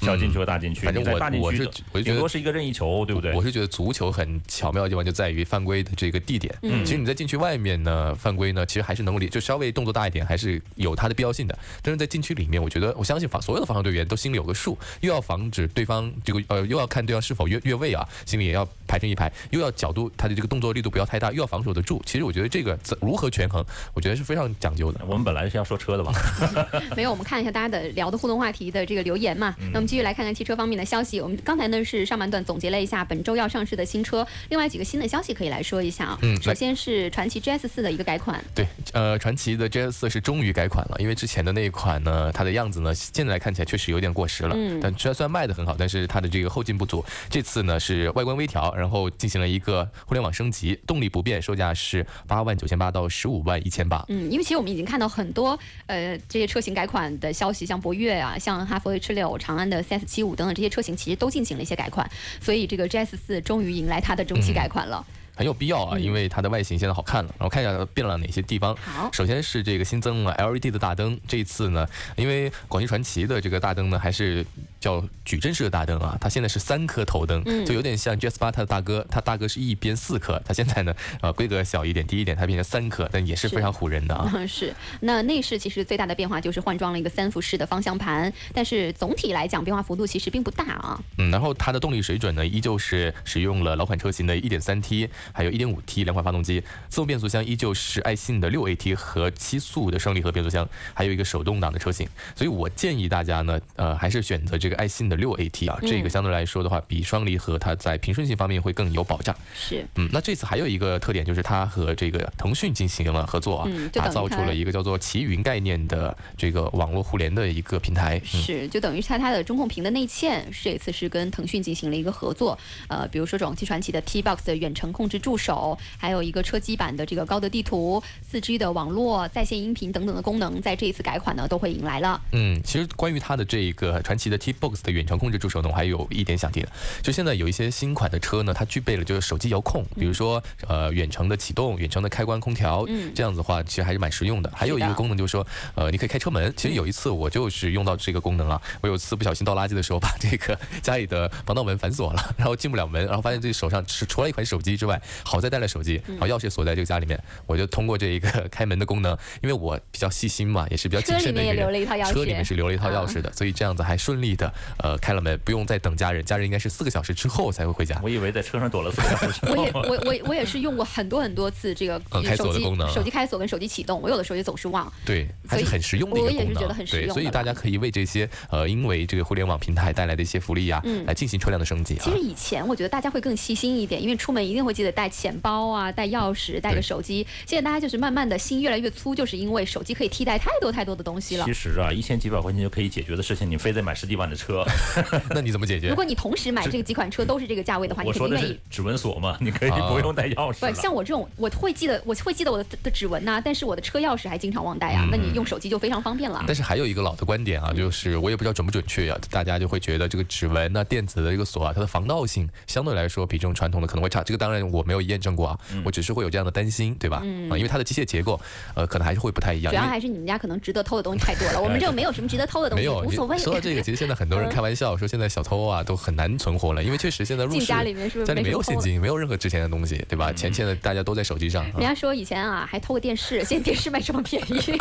[0.00, 3.32] 小禁区和大禁区，反正我我是我觉得是一个任意球，对不对？
[3.34, 6.54] 我是觉得足球很巧妙的地方就在于犯规的这个地点。
[6.62, 11.58] 嗯，其实你在禁区外面呢，犯规呢，其实还是能够理，就稍微动作大一点，还是有它的必要性的。
[11.82, 22.02] 但是在禁区里面，我觉得我相信防所有的防守队员都心里有个数，又要防止对方这个呃，又要看对方是否越越位啊，心里也要排成一排，又要角度他的这个动作力度不要太大，又要防守得住。
[22.04, 25.00] 其实我觉得这个如何权衡，我觉得是非常讲究的。
[25.06, 26.12] 我们本来是要说车的嘛，
[26.96, 29.54] 没有，我们看一下大家的聊的互动话题的这个留言嘛。
[29.86, 30.66] 们继续来看看汽车方。
[30.66, 36.18] 面的消息，我们刚才呢是上半段总结了一下本周要上市的新车，另外几个新的消息可以来说一下啊。
[36.22, 38.44] 嗯，首先是传祺 GS 四的一个改款。
[38.52, 44.56] 对，呃，传祺的 GS 四是终于改款了，因为之前的那一款呢，它的样子呢，现在来看起来确实有点过时了。
[44.58, 44.80] 嗯。
[44.82, 47.04] 但虽然虽然卖的很好，但是它的这个后劲不足。
[47.30, 54.04] 这次呢是外观微调，然后进行了一个互联网升级，动力不变，售价是八万九千八到十五万一千八。
[54.08, 61.30] 嗯，因为其实我们已经看到很多呃这些车型改款的消息，像博越啊，像哈弗 H 六、长安的 CS 七五等等这些车型，其实都。
[61.36, 62.10] 进行了一些改款，
[62.40, 65.04] 所以这个 GS 四终于迎来它的中期改款了。
[65.36, 67.34] 很有必要啊，因为它的外形现在好看了。
[67.38, 68.74] 然后看一下变了哪些地方。
[68.76, 71.20] 好，首先是这个新增了 LED 的大灯。
[71.28, 74.44] 这一次呢，因为广汽传祺的这个大灯呢，还是
[74.80, 84.32] 叫矩阵式的大灯啊，它现在是三颗头灯，就有点像 GS 八它的大哥，它大哥是一边四颗，它现在呢，呃，规格小一点，低一点，它变成三颗，但也是非常唬人的啊。
[84.48, 84.74] 是。
[85.00, 90.98] 那内饰其实最大的变化就是换装了一个三辐式的方向盘，但是总体来讲变化幅度其实并不大啊。
[91.18, 95.08] 嗯，然后它的动力水准呢，依旧是使用了老款车型的 1.3T。
[95.32, 102.08] 还有 1.5T 两款发动机，自动变速箱依旧是爱信的 6AT 和七速的双离合变速箱，还有一个手动挡的车型。
[102.34, 109.36] 所以我建议大家呢，呃，还是选择这个爱信的 6AT 啊，这个相对来说的话，比双离合它在平顺性方面会更有保障。
[109.54, 118.20] 是，嗯，那这次还有一个特点就是它和这个腾讯进行了合作啊，打造出了一个叫做奇云概念的这个网络互联的一个平台。
[118.24, 122.56] 是，就等于是它它的中控屏的内嵌，这次是跟腾讯进行了一个合作。
[122.88, 125.15] 呃，比如说广汽传祺的 T-Box 的远程控制。
[125.18, 132.20] 助手，还有一个车机版的这个高德地图、四 G 的网络、在线音频等等的功能，在这一次改款呢都会迎来了。
[132.32, 136.68] 嗯，其实关于它的这一个传奇的 T-Box 的远程控制助手呢，我还有一点想提的，
[137.02, 144.50] 就现在有一些新款的车呢，它具备了就是手机遥控，比如说呃远程的启动、远程的开关空调，嗯，这样子的话其实还是蛮实用的。
[144.54, 146.52] 还有一个功能就是说，呃，你可以开车门。
[146.56, 155.00] 其实有一次我就是用到这个功能了，我有一次不小心倒垃圾的时候，把这个家里的防盗门反锁了，然后进不了门，然后发现自己手上是除了一款手机之外。
[155.24, 167.98] 好在带了手机，然后钥匙也锁在这个家里面，我就通过这一个 开门的功能，因为我比较细心嘛，也是比较谨慎的一个人，车里面是留了一套钥匙的，所以这样子还顺利的呃开了门，不用再等家人，家人应该是四个小时之后才会回家。
[168.04, 169.40] 我以为在车上躲了四个小时。
[169.46, 174.90] 我也我我我也是用过很多很多次这个 开锁的功能，手机开锁跟手机启动，我有的时候也总是忘。
[175.04, 176.44] 对，还是很实用的一个功能。
[176.46, 177.06] 我也是觉得很实用。
[177.08, 181.96] 对，所以大家可以为这些呃因为这个互联网平台带来的一些福利啊，来进行车辆的升级。
[181.96, 185.92] 其实以前我觉得大家会更细心一点，因为出门一定会记得带钱包啊。
[185.92, 187.26] 带钥匙，带个手机。
[187.46, 191.44] 现在大家就是慢慢的心越来越粗，就是因为手机可以替代太多太多的东西了。
[191.44, 194.64] 其实啊，一千几百块钱就可以解决的事情，你非得买十几万的的车。
[195.30, 195.88] 那你怎么解决？
[195.88, 198.60] 如果你同时买这个几款车都是这个价位的话，你我说的肯定愿意。
[198.60, 200.80] 是指纹锁嘛， 你可以不用带钥匙不。
[200.80, 205.06] 像我这种，我会记得，我会记得我的的指纹呐、但是我的车钥匙还经常忘带啊。
[205.10, 206.44] 那你用手机就非常方便了。
[206.46, 214.22] 但是还有一个老的观点啊，就是我也不知道准不准确啊，大家就会觉得这个指纹呐、电子的这个锁啊，它的防盗性相对来说比这种传统的可能会差。
[214.22, 217.18] 这个当然我没有验证过啊，我只是会有这样的担心，对吧？
[217.50, 218.40] 啊，因为它的机械结构，
[218.74, 219.72] 呃，可能还是会不太一样。
[219.72, 223.38] 主要还是你们家可能值得偷的东西太多了， 我们这个没有什么值得偷的东西，没有，无所谓。
[223.38, 230.32] 说到这个，其实现在很多人开玩笑说，现在小偷啊都很难存活了，因为确实现在入进室家里面是不是家里没有现金，没有任何值钱的东西，对吧？
[230.32, 231.64] 钱现在大家都在手机上。
[231.64, 234.72] 啊人家说以前啊还偷个电视，现在电视卖这么便宜，是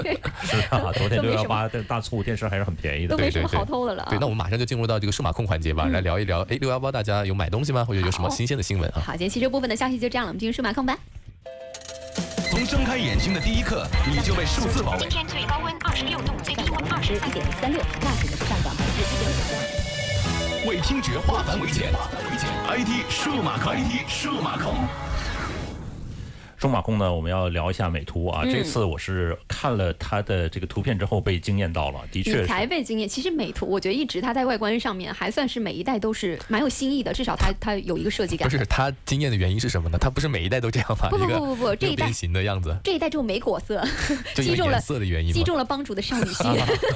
[0.70, 3.26] 啊，昨天六幺八的大促，电视还是很便宜的都。
[3.26, 4.10] 没什么好偷的了啊。
[4.10, 6.42] 对，那我们马上就进入到这个数码控环节吧，来聊一聊。
[6.44, 7.84] 哎，六幺八大家有买东西吗？
[7.84, 9.02] 或者有什么新鲜的新闻啊？
[9.04, 10.98] 好，今天汽车部分的消息就这样了，我们进入数码控吧。
[12.50, 15.10] 从睁开眼睛的第一刻，你就被数字包围今。
[15.10, 17.46] 天最高温二十六度，最低温二十三点。
[17.62, 19.30] 三六，那指的是上涨百分之一点
[20.66, 20.68] 五。
[20.68, 21.94] 为听觉化繁为简
[22.68, 24.74] ，IT 数码控，IT 数码控。
[26.66, 28.42] 数码控呢，我们要聊一下美图啊。
[28.44, 32.66] 嗯这次我是看了它的这个图片之后被惊艳到了，的确才。
[32.66, 33.08] 被惊艳。
[33.08, 38.58] 其实美图，我觉得一直它在外观上面还算是每一代都是蛮有新意的，至少它 它有一个设计感不。
[38.58, 39.98] 是它惊艳的原因是什么呢？
[40.02, 41.08] 它不是每一代都这样吧？
[41.12, 43.86] 不不不不不这一代六边形的样子，这一代只有玫果色，
[44.34, 45.32] 击中了颜色的原因？
[45.32, 46.46] 击中了帮主的少女心。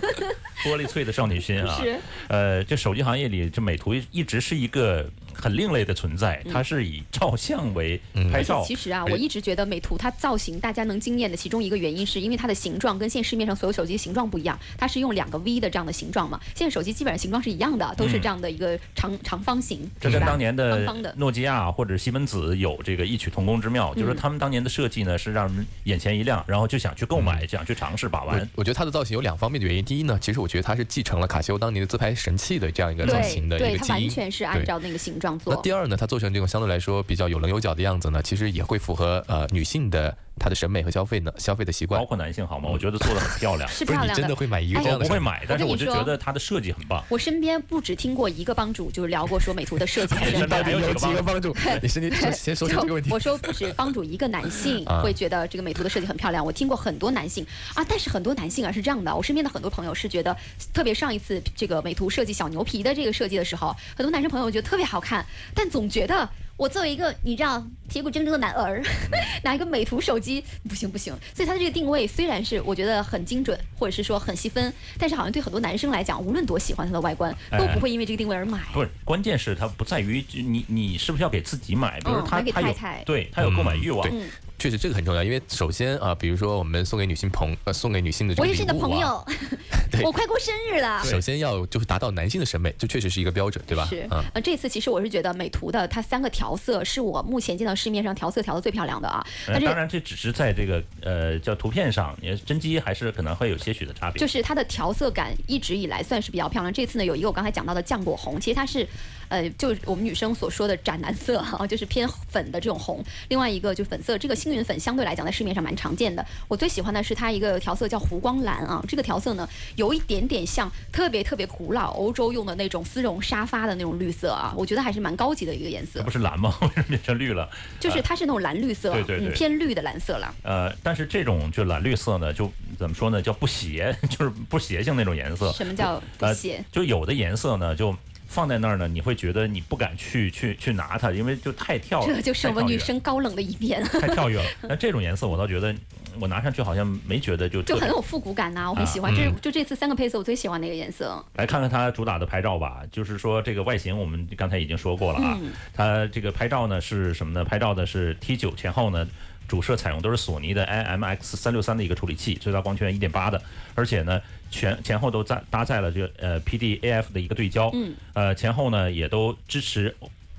[0.66, 2.00] 玻璃脆的少女心啊是。
[2.28, 5.08] 呃，这手机行业里，这美图一直是一个
[5.40, 8.00] 很另类的存在，它是以照相为
[8.32, 8.64] 拍照。
[8.66, 16.40] 其实啊，我一直觉得美图它造型大家能惊艳的其中一个原因，是因为它的形状跟现在市面上所有手机形状不一样，它是用两个 V 的这样的形状嘛。
[16.56, 20.90] 现在手机基本上形状是一样的，都是这样的一个长、长方形，这跟当年的。
[21.16, 28.50] 诺基亚或者西门子有这个异曲同工之妙，就是他们当年的设计呢是让人眼前一亮，然后就想去购买，想去尝试把玩。
[28.56, 29.86] 我觉得它的造型有两方面的原因。
[29.86, 33.88] 第一呢，其实我觉得它是继承了卡西欧当年的自拍神器的这样一个造型的一对，个基因。
[33.88, 42.06] 它完全是按照那个形状那第二呢，它做成这种相对来说比较有棱有角的样子呢，其实也会符合呃女性的她的审美和消费呢消费的习惯包。
[42.06, 42.70] 括男性好吗？
[42.72, 43.70] 我觉得做的很漂亮。
[43.70, 45.06] 是漂亮不是你真的会买一个哎这样的？
[45.06, 47.04] 我不会买，但是我就觉得它的设计很棒。
[47.10, 51.56] 我身边不止听过一个帮主，就是聊过说美图的设计还是身边还有几个帮帮助？
[51.84, 53.12] 你 是你先先说出这个问题。
[53.12, 60.36] 我说不止帮主一个男性 啊会觉得这个美图的设计很漂亮，我听过很多男性啊，但是很多男性啊是这样的，我身边的很多朋友是觉得，
[60.74, 66.28] 特别上一次这个美图设计小牛皮的这个设计的时候，很多男生朋友觉得特别好看，但总觉得
[66.60, 68.84] 我作为一个你知道铁骨铮铮的男儿，
[69.46, 78.60] 拿一个美图手机不行不行，所以它的这个定位虽然是我觉得很精准，或者是说很细分，但是好像对很多男生来讲，无论多喜欢它的外观，都不会因为这个定位而买。
[78.74, 83.04] 不是，关键是它不在于你你是不是要给自己买，比如他他有太太。
[83.06, 84.06] 对他有购买欲望。
[84.10, 84.28] 对
[84.60, 89.26] 确实这个很重要，因为首先啊、比如说我们送给女性朋呃送给女性的这个我也是你的朋友，
[90.04, 91.02] 我快过生日了。
[91.04, 93.88] 首先要就是达到男性的审美，这确实是一个标准，对吧？
[93.90, 94.24] 是，嗯。
[94.34, 99.26] 呃，这次其实我是觉得美图的它三个调色是我目前见到市面上调色调的最漂亮的啊。
[99.48, 104.20] 呃但是当然这只是在这个呃叫图片上，你真机还是可能会有些许的差别。
[104.20, 106.74] 就是它的调色感一直以来算是比较漂亮。
[106.74, 108.88] 这次呢，有一个我刚才讲到的浆果红，其实它是，
[109.30, 113.04] 呃，就是我们女生所说的斩男色哈，就是偏粉的这种红。
[113.30, 116.26] 另外一个就是粉色，这个星云粉相对来讲在市面上蛮常见的。
[116.48, 126.12] 我最喜欢的是它一个调色叫湖光蓝啊，这个调色呢有一点点像特别特别古老欧洲用的那种丝绒沙发的那种绿色啊，我觉得还是蛮高级的一个颜色它不。
[126.12, 126.54] 是蓝吗？
[126.62, 127.50] 为什么变成绿了？
[127.80, 130.34] 就是它是那种蓝绿色，对对对嗯，偏绿的蓝色了。
[130.44, 133.22] 呃，但是这种就蓝绿色呢，就怎么说呢？
[133.22, 135.52] 叫不邪， 就是不邪性那种颜色。
[135.54, 136.64] 什么叫不呃邪？
[136.72, 137.96] 就有的颜色呢，就
[138.30, 144.46] 放在那儿呢，你会觉得你不敢去去去拿它，因为就太跳了，这就是我们女生高冷的一面， 太跳跃了。
[144.62, 145.76] 那这种颜色我倒觉得，
[146.20, 147.62] 我拿上去好像没觉得就。
[147.64, 149.14] 就很有复古感呐、我很喜欢。
[149.16, 151.22] 这是就这次三个配色我最喜欢的一个颜色。
[151.34, 157.44] 来看看它主打的拍照吧，就是说这个外形我们刚才已经说过了啊，嗯它这个拍照呢是什么呢？
[157.44, 159.08] 拍照的是 T 九前后呢。
[159.50, 163.42] 主摄采用都是索尼的 IMX 三六三的一个处理器，最大光圈一点八的，
[163.74, 169.94] 而且呢前前后都在搭载了这个呃 PDAF 的一个对焦，嗯，呃前后呢也都支持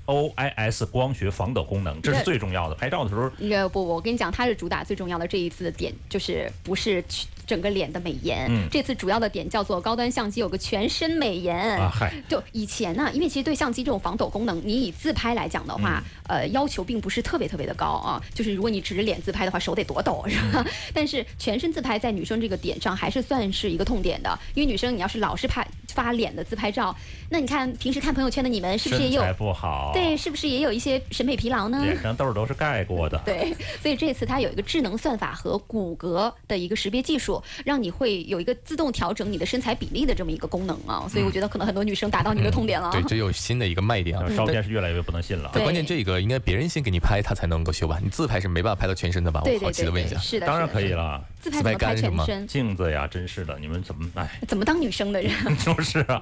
[0.05, 2.75] OIS 光学防抖功能，这是最重要的。
[2.75, 8.47] 拍照的时候呃不，我跟你讲，它是主打最重要的这一次的点，就是不是去整个脸的美颜。
[8.49, 11.57] 嗯这次主要的点叫做高端相机有个全身美颜。
[11.77, 18.21] 啊，嗨，就以前呢，因为其实对相机这种防抖功能，你以自拍来讲的话，嗯呃，要求并不是特别特别的高啊。
[18.33, 20.63] 就是如果你指着脸自拍的话，手得多抖是吧？
[20.65, 26.95] 嗯 但是全身自拍在女生这个点上还是算是一个痛点的，因为女生你要是老是拍，发脸的自拍照。
[27.29, 29.21] 那你看平时看朋友圈的你们，是不是也有？
[29.93, 31.83] 对，是不是也有一些审美疲劳呢？
[31.83, 33.21] 脸上痘都是盖过的。
[33.25, 41.07] 对，所以这次它有一个智能算法和骨骼的一个识别技术，让你会有一个自动调整你的身材比例的这么一个功能啊。
[41.09, 42.91] 所以我觉得可能很多女生达到你的痛点了。
[42.91, 44.27] 对，这有新的一个卖点啊。
[44.35, 45.49] 照片是越来越不能信了。
[45.53, 47.99] 对关键这个应该别人先给你拍，他才能够修吧？
[48.03, 49.41] 你自拍是没办法拍到全身的吧？
[49.45, 50.17] 我好奇的问一下。
[50.17, 51.23] 是的，当然可以了。
[51.39, 52.47] 自拍怎么拍全身？
[52.47, 54.29] 镜子呀，真是的，你们怎么哎？
[54.47, 55.31] 怎么当女生的人？
[55.57, 56.21] 就是啊，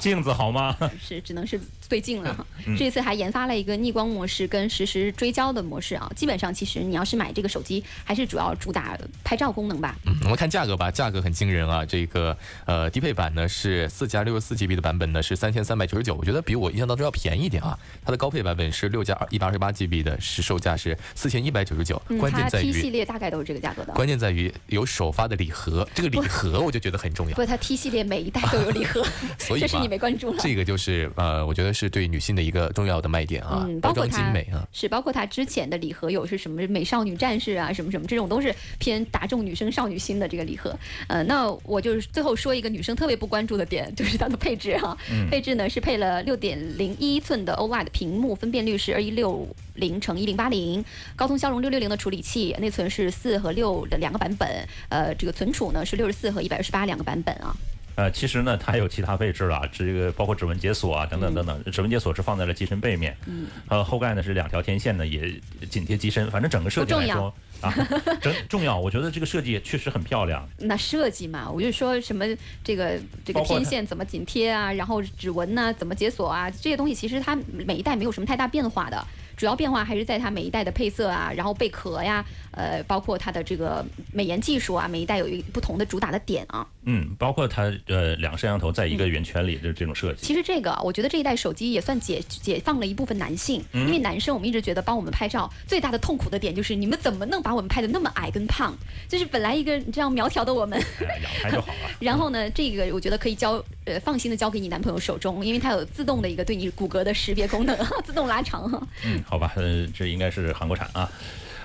[0.00, 0.76] 镜子好吗？
[1.00, 2.46] 是，只能是对镜了。
[2.66, 6.10] 嗯这次还研发了一个逆光模式跟实时追焦的模式啊。
[6.14, 9.96] 基本上，其实你要是买这个手机，还是主要主打拍照功能吧。
[10.04, 11.84] 嗯，我们看价格吧，价格很惊人啊！
[11.84, 17.78] 这个呃低配版呢是四加六十四 GB 的版本呢是三千三百九十九，我觉得比我印象当中要便宜一点啊。
[18.04, 22.00] 它的高配版本是六加一百二十八 GB 的，是售价是四千一百九十九。
[22.18, 23.92] 关键在于 T 系列大概都是这个价格的。
[23.92, 27.44] 关键在于有首发的礼盒，这个礼盒我就觉得很重要不，。
[27.44, 29.04] 它 T 系列每一代都有礼盒，
[29.38, 30.36] 所以这是你没关注了。
[30.40, 34.66] 这个就是呃，我觉得是对女性的一个重要的卖点啊，嗯，包装精美啊。
[34.72, 40.76] 是包括它之前的礼盒有是什么美少女战士啊，什么什么这种都是偏打中女生少女心的这个礼盒。
[41.08, 54.48] 呃，那我就是最后说一个女生特别不关注的点，就是它的配置哈、嗯配置呢是配了六点零一寸的 OLED 屏幕，分辨率是二一六零乘一零八零，高通骁龙六六零的处理器，内存是四和六的两个版本，
[54.88, 57.54] 呃，这个存储呢是六十四和一百二十八两个版本啊。
[57.98, 61.64] 呃，其实呢，它还有其他配置啊，这个包括指纹解锁啊，等等等等。
[61.64, 65.34] 指纹解锁是放在了机身背面，嗯，呃，后盖呢是两条天线呢，也
[65.68, 66.30] 紧贴机身。
[66.30, 67.74] 反正整个设计来说啊，
[68.22, 68.78] 真重要。
[68.78, 70.48] 我觉得这个设计确实很漂亮。
[70.58, 72.24] 那设计嘛，我就说什么
[72.62, 79.04] 这个这个天线怎么紧贴啊，然后指纹呢、怎么解锁啊，这些东西其实它每一代没有什么太大变化的，
[79.36, 86.64] 主要变化还是在它每一代的配色啊，然后贝壳呀，呃，包括它的这个美颜技术啊，每一代有一不同的主打的点啊。
[86.90, 90.26] 嗯，包括它呃两个摄像头在一个圆圈里的这种设计。
[90.26, 98.74] 其实这个啊，我觉得这一代手机也算解解放了一部分男性，嗯因为男生我们一直觉得帮我们拍照最大的痛苦的点就是你们怎么能把我们拍的那么矮跟胖，
[99.06, 100.80] 就是本来一个这样苗条的我们。
[101.00, 101.90] 哎，仰拍就好了。
[102.00, 108.64] 然后呢，这个我觉得可以交呃放心的交给你男朋友手中，因为它有自动的一个对你骨骼的识别功能， 自动拉长。
[109.04, 111.10] 嗯，好吧，呃，这应该是韩国产啊。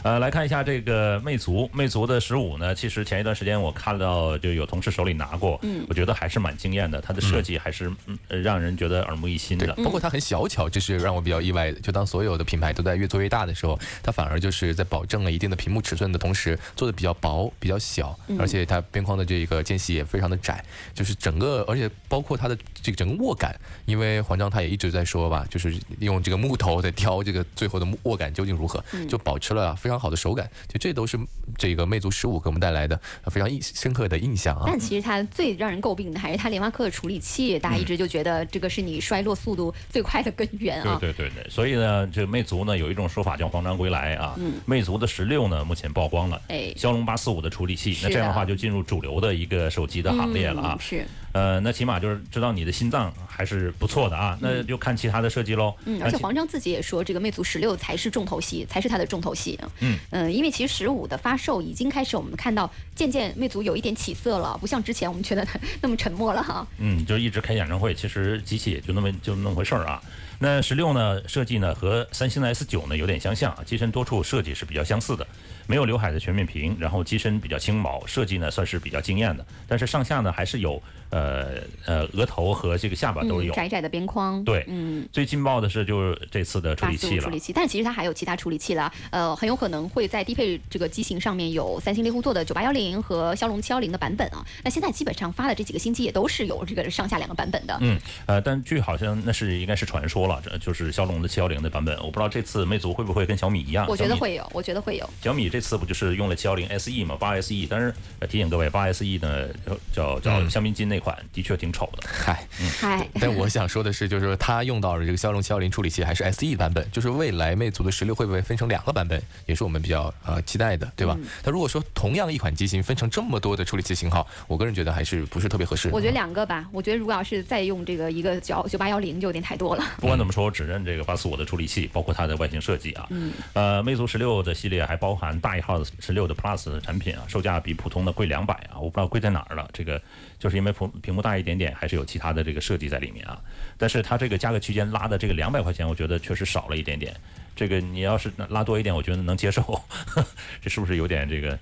[0.04, 9.74] 呃，来看一下这个魅族，魅族的十五呢，其实前一段时间我看到就有同事手里拿过，嗯，我觉得还是蛮惊艳的，它的设计还是嗯呃让人觉得耳目一新对的，。
[9.76, 11.80] 包括它很小巧，这是让我比较意外的。
[11.80, 20.62] 就当所有的品牌都在越做越大的时候，它反而就是在保证了一定的屏幕尺寸的同时，做的比较薄、比较小，而且它边框的这个间隙也非常的窄，
[20.94, 31.18] 就是整个，而且包括它的这个整个握感，因为黄章他也一直在说吧，就是用这个木头在挑这个最后的握感究竟如何，就保持了非常好的手感，就这都是
[31.58, 34.64] 这个魅族十五给我们带来的非常印深刻的印象啊。
[34.66, 40.98] 但其实它最让人诟病的还是它联发科的处理器，大家一直就觉得这个是你衰落速度最快的根源啊。
[41.00, 44.36] 对对对对，所以呢，这魅族呢有一种说法叫“黄章归来”啊。
[44.66, 46.42] 魅族的十六呢目前曝光了，
[46.76, 50.82] 骁龙八四五的处理器，那这样的话就进入主流的一个手机的行列了啊嗯。
[50.82, 55.76] 是，呃，那起码就是知道你的心脏还是不错的啊，那就看其他的设计喽。
[55.86, 59.60] 嗯，而且黄章自己也说，这个魅族十六才是重头戏，才是它的重头戏。
[59.80, 66.66] 嗯因为其实十五的发售已经开始，我们看到渐渐魅族有一点起色了，不像之前我们觉得它那么沉默了哈。
[66.78, 70.02] 嗯，就一直开演唱会，其实机器也就那么就那么回事儿啊。
[70.40, 75.26] 那十六呢，设计呢和三星的 S 九呢有点相像啊，机身多处设计是比较相似的，
[75.68, 79.46] 没有刘海的全面屏，然后机身比较轻薄，设计呢算是比较惊艳的。
[79.68, 80.82] 但是上下呢还是有
[81.14, 83.54] 呃呃额头和这个下巴都嗯，有。
[83.54, 84.44] 窄窄的边框。
[84.44, 85.08] 对，嗯。
[85.12, 87.40] 最劲爆的是就是这次的处理器了处理。
[87.40, 94.44] 器，但其实它还有其他处理器了，呃，很有可能会在低配这个机型上面有三星猎户座的九八幺零和骁龙七幺零的版本啊。
[94.64, 97.78] 那现在基本上发的这几个新机也都是有这个上下两个版本的。
[97.82, 101.96] 嗯，呃，但据好像那是应该是传说了，这就是骁龙的七幺零的版本。
[101.98, 103.86] 我不知道这次魅族会不会跟小米一样？
[103.88, 105.10] 我觉得会有，我觉得会有。
[105.22, 112.08] 小米这次不就是用了七幺零 SE 嘛，八 SE，但是呃提醒各位，八 SE 呢叫叫叫嗯香槟金那款，的确挺丑的。
[112.08, 112.48] 嗨，
[112.80, 121.16] 嗨，但我想说的是，就是说它用到了这个骁龙七幺零处理器，还是 SE 版本，就是未来魅族的十六会不会分成两个版本，也是我们比较呃期待的，对吧？
[121.20, 125.90] 嗯它如果说同样一款机型分成这么多的处理器型号，我个人觉得还是不是特别合适。
[125.92, 129.84] 我觉得两个吧，我觉得如果要是再用这个一个九九八幺零就有点太多了。
[129.98, 133.08] 不管怎么说，我只认这个八四五的处理器，包括它的外形设计啊。
[133.10, 133.34] 嗯。
[133.54, 139.70] 呃，魅族十六的系列还包含大一号的十六的 Plus 的产品啊，售价比普通的贵两百啊，我不知道贵在哪儿了。
[139.74, 140.02] 这个
[140.44, 143.40] 就是因为屏屏幕大一点点，还是有其他的这个设计在里面啊。
[143.78, 147.16] 但是它这个价格区间拉的这个两百块钱，我觉得确实少了一点点。
[147.56, 149.82] 这个你要是拉多一点，我觉得能接受。
[150.62, 151.58] 这是不是有点这个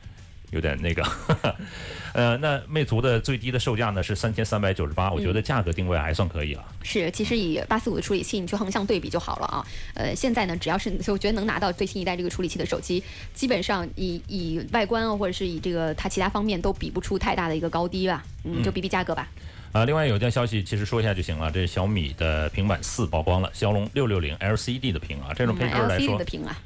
[0.51, 1.03] 有点那个。
[2.13, 6.63] 呃，那魅族的最低的售价呢是三千三百九十八，我觉得价格定位还算可以了。
[6.83, 9.65] 是，其实以八四五的处理器，你去横向对比就好了啊。
[9.93, 13.01] 呃，现在呢，只要是我觉得能拿到最新一代这个处理器的手机，
[13.33, 18.21] 基本上以以外观啊，或者是以这个它其他方面都比不出太大的一个高低吧。
[18.43, 19.27] 嗯，就比比价格吧。
[19.71, 21.49] 啊，另外有一条消息，其实说一下就行了。
[21.49, 26.21] 这小米的平板四曝光了，骁龙六六零 LCD 的屏啊，这种配置来说，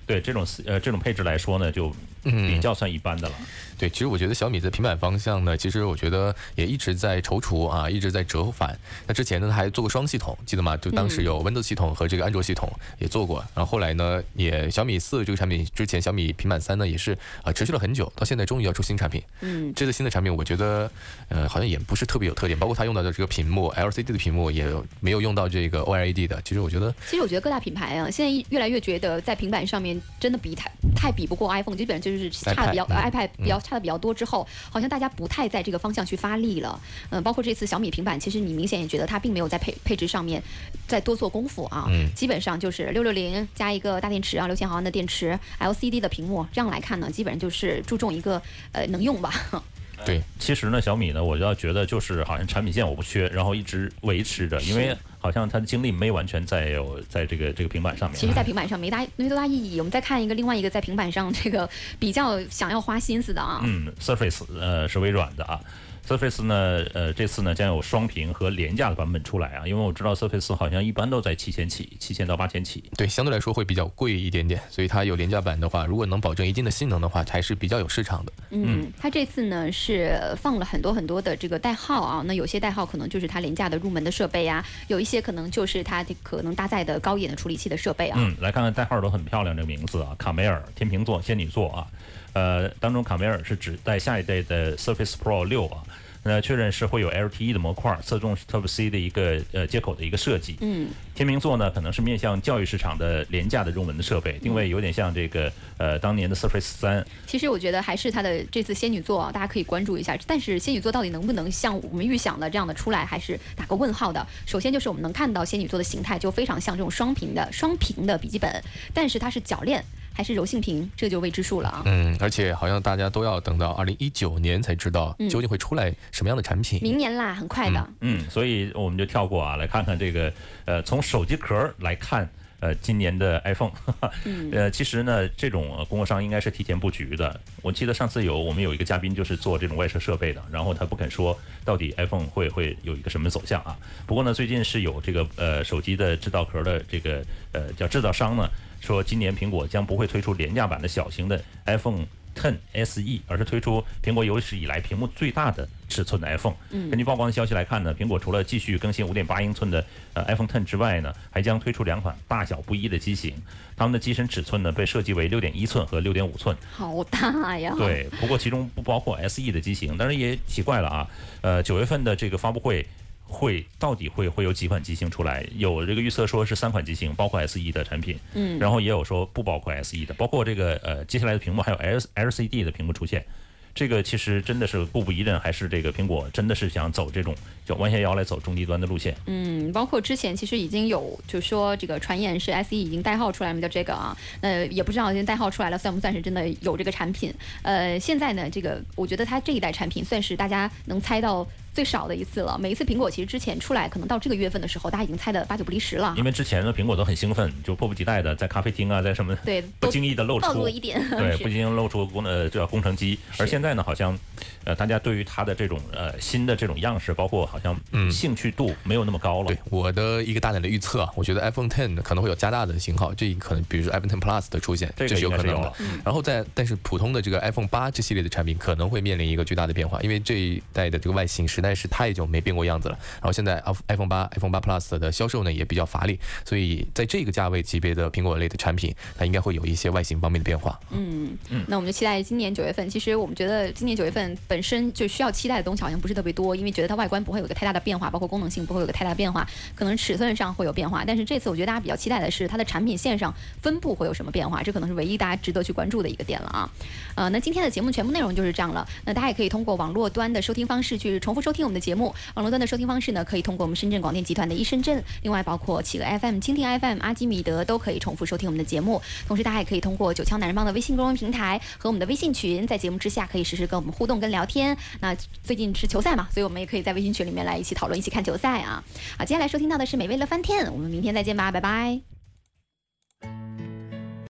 [0.07, 1.95] 对这种呃这种配置来说呢，就
[2.25, 3.35] 比较算一般的了。
[3.77, 8.77] 对，其实我觉得小米在平板方向呢，其实我觉得也一直在踌躇啊，一直在折返。
[9.05, 10.77] 那之前呢，还做过双系统，记得吗？
[10.77, 13.43] 就当时有 Windows 系统和这个安卓系统也做过。
[13.53, 19.21] 然后后来呢，也小米四这个产品之前，小米平板三呢也是啊持续了很久，到现在终于要出新产品。
[19.41, 20.89] 嗯，这次新的产品我觉得
[21.27, 24.65] 呃好像也不是特别有特点，包括它用到的这个屏幕 LCD 的屏幕也
[25.01, 26.41] 没有用到这个 OLED 的。
[26.43, 34.47] 其实我觉得，其实我觉得各大品牌啊，现在越来越觉得在平板上面真的比太太比不过 iPhone，基本上就是差的比较 iPad 比较差的比较多之后。
[34.69, 40.41] 好像大家不太在这个方向去发力了，嗯，包括这次小米平板，其实你明显也觉得它并没有在配配置上面
[40.87, 48.41] 再多做功夫啊，嗯，基本上就是六六零加一个大电池啊，六千毫安的电池，LCD 的屏幕，这样来看呢，基本上就是注重一个
[48.71, 49.63] 呃能用吧。
[50.03, 58.19] 对，其实呢，小米呢，我就要觉得就是好像产品线我不缺，然后一直维持着，因为好像它的精力没完全在有在这个这个平板上面。
[58.19, 59.79] 其实，在平板上没大没多大意义。
[59.79, 61.69] 我们再看一个另外一个在平板上这个
[61.99, 65.59] 比较想要花心思的啊，嗯，Surface，呃，是微软的啊。
[66.07, 72.83] Surface 呢，呃，这次呢将有双屏和廉价的版本出来啊，因为我知道 Surface 好像一般都在七千起，七千到八千起。
[72.95, 78.31] 对，相对来说会比较贵一点点，所以它有廉价版的话，如果能保证一定的性能的话，还是比较有市场的。
[78.51, 88.17] 嗯，它这次呢是放了很多很多的这个代号啊，那有些代号可能就是它廉价的入门的设备啊，有一些可能就是它可能搭载的高一点的处理器的设备啊。
[88.21, 91.87] 嗯，来看看代号都很漂亮，这个名字啊，卡梅尔、天秤座、仙女座啊，
[92.35, 95.81] 呃，当中卡梅尔是指代下一代的 Surface Pro 六啊。
[96.27, 100.57] 那确认是会有 LTE 的模块，侧重 Type C 的一个呃接口的一个设计。
[100.59, 107.05] 嗯，天秤座呢可能是面向教育市场的廉价的入门的设备，定位有点像这个呃当年的 Surface 三。
[107.27, 110.17] 其实我觉得还是它的这次仙女座啊，大家可以关注一下。
[110.25, 114.25] 但是仙女座到底能不能像我们预想的这样的出来，还是打个问号的。
[114.47, 118.63] 首先就是我们能看到仙女座的形态就非常像这种双屏的双屏的笔记本，
[118.95, 119.85] 但是它是铰链。
[120.15, 121.83] 还是柔性屏，这就未知数了啊。
[121.85, 126.79] 嗯，而且好像大家都要等到二零一九年才知道究竟会出来什么样的产品。
[126.81, 127.89] 明年啦，很快的。
[127.99, 130.31] 嗯，所以我们就跳过啊，来看看这个
[130.63, 132.29] 呃，从手机壳来看，
[132.61, 133.71] 呃，今年的 iPhone。
[134.53, 137.37] 呃，其实呢，这种供货商应该是提前布局的。
[137.61, 143.77] 我记得上次有我们有一个嘉宾就是做这种外设设备的，然后他不肯说到底 iPhone 会会有一个什么走向啊。
[144.05, 148.49] 不过呢，最近是有这个呃手机的制造壳的这个呃叫制造商呢。
[148.85, 152.05] 说今年苹果将不会推出廉价版的小型的 iPhone
[152.35, 156.55] Ten SE，而是推出苹果有史以来屏幕最大的尺寸的 iPhone。
[156.69, 163.33] 根据曝光的消息来看呢，苹果除了继续更新5.8英寸的呃 iPhone Ten 之外呢，还将推出两款大小不一的机型。
[163.77, 166.55] 它们的机身尺寸呢被设计为6.1寸和6.5寸。
[166.71, 167.73] 好大呀！
[167.77, 169.95] 对，不过其中不包括 SE 的机型。
[169.97, 171.07] 但是也奇怪了啊，
[171.41, 172.85] 呃，九月份的这个发布会。
[173.27, 175.45] 会到底会会有几款机型出来？
[175.57, 183.25] 有这个预测说是三款机型，包括 SE 的产品，嗯，然后也有说不包括 SE 的，包括这个呃接下来的屏幕还有 L LCD 的屏幕出现。
[183.73, 189.13] 这个其实真的是步步一阵，还是这个苹果真的是想走这种叫弯下腰来走中低端的路线？
[189.25, 197.33] 嗯，包括之前其实已经有就说这个传言是 SE 已经代号出来了，叫这个啊，那也不知道已经代号出来了算不算是真的有这个产品？
[197.63, 201.45] 呃，现在呢，这个我觉得它这一代产品算是大家能猜到。
[201.75, 202.57] 最少的一次了。
[202.57, 206.15] 每一次苹果其实之前出来，可能到这个月份的时候，大家已经猜的八九不离十了。
[206.17, 213.19] 因为之前的苹果都很兴奋，就迫不及待的在咖啡厅啊，在什么对 不经意的露出一点， 对不经意露出工呃这工程机。
[213.37, 214.17] 而现在呢，好像
[214.63, 217.77] 呃大家对于它的这种呃新的这种样式，包括好像
[218.09, 219.47] 兴趣度没有那么高了。
[219.47, 225.73] 对我的一个大胆的预测，我觉得 iPhone Ten 可能会有加大的型号，这可能比如说 iPhone Ten Plus 的出现，这是有可能的。
[226.05, 232.45] 然后在但是普通的这个 iPhone 八这系列的产品可能会面临一个巨大的变化，因为这一代的这个外形实在是太久没。
[232.45, 240.79] 变过样子了，然后现在 iPhone 八、iPhone 八 Plus 的销售呢也比较乏力，所以在这个价位级别的苹果类的产品，它应该会有一些外形方面的变化。
[240.91, 242.87] 嗯嗯，那我们就期待今年九月份。
[242.87, 249.43] 其实我们觉得今年九月份本身就需要期待的东西好像不是特别多，因为觉得它外观不会有个太大的变化，包括功能性不会有个太大的变化，
[249.73, 251.03] 可能尺寸上会有变化。
[251.03, 256.69] 但是这次我觉得大家比较期待的是它的产品线上分布会有什么变化，这可能是唯一大家值得去关注的一个点了啊。
[257.15, 258.87] 呃，那今天的节目全部内容就是这样了。
[259.03, 261.54] 那大家也可以通过网络端的收听方式去重复收。
[261.55, 262.13] 听我们的节目。
[262.33, 269.01] 网络端的收听方式呢，可以通过我们深圳广电集团的一深圳，另外包括企鹅 FM、蜻蜓 FM、阿基米德都可以重复收听我们的节目。
[269.27, 274.77] 同时，大家也可以通过九腔男人帮的微信公众平台和我们的微信群，在节目之下可以实时跟我们互动跟聊天。
[274.99, 278.83] 那最近是球赛嘛，所以我们也可以在微信群里面来一起讨论、一起看球赛啊。
[279.17, 282.14] 好，接下来收听到的是美味乐翻天，我们明天再见吧，拜拜。